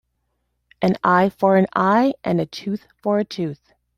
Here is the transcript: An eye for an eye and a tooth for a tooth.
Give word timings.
An 0.81 0.95
eye 1.03 1.29
for 1.29 1.57
an 1.57 1.67
eye 1.75 2.15
and 2.23 2.41
a 2.41 2.47
tooth 2.47 2.87
for 3.03 3.19
a 3.19 3.23
tooth. 3.23 3.71